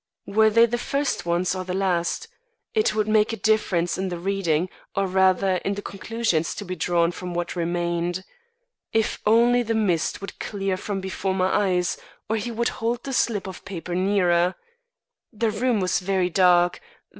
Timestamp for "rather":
5.05-5.57